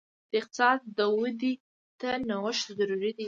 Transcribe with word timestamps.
د 0.31 0.33
اقتصاد 0.41 0.79
ودې 1.19 1.53
ته 1.99 2.09
نوښت 2.29 2.65
ضروري 2.79 3.11
دی. 3.15 3.19